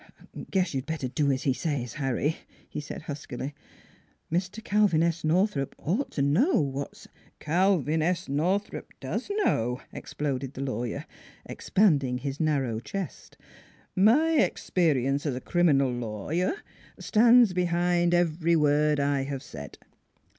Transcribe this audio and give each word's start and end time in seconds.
"Guess 0.49 0.73
you'd 0.73 0.87
better 0.87 1.07
do 1.07 1.31
as 1.31 1.43
he 1.43 1.53
says, 1.53 1.93
Harry," 1.93 2.37
he 2.67 2.79
said 2.81 3.03
huskily." 3.03 3.53
Mr. 4.33 4.63
Calvin 4.63 5.03
S. 5.03 5.23
Northrup 5.23 5.75
ought 5.77 6.09
to 6.13 6.23
know 6.23 6.59
what's 6.59 7.07
""Calvin 7.39 8.01
S. 8.01 8.27
Northrup 8.27 8.93
does 8.99 9.29
know!" 9.29 9.79
exploded 9.93 10.55
the 10.55 10.61
lawyer, 10.63 11.05
expanding 11.45 12.17
his 12.17 12.39
narrow 12.39 12.79
chest." 12.79 13.37
My 13.95 14.37
experience 14.39 15.27
as 15.27 15.35
a 15.35 15.39
criminal 15.39 15.91
lawyer 15.91 16.53
stands 16.99 17.53
behind 17.53 18.15
every 18.15 18.55
word 18.55 18.99
I 18.99 19.25
have 19.25 19.43
said. 19.43 19.77